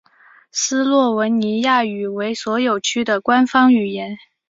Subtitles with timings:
[0.51, 4.17] 斯洛文尼亚语为所有区的官方语言。